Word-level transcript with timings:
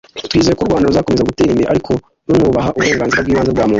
Twizeye 0.27 0.55
ko 0.57 0.63
u 0.63 0.67
Rwanda 0.69 0.89
ruzakomeza 0.89 1.27
gutera 1.29 1.51
imbere 1.53 1.71
ariko 1.71 1.91
runubaha 2.27 2.73
uburenganzira 2.75 3.21
bw’ibanze 3.23 3.51
bwa 3.51 3.63
muntu 3.65 3.69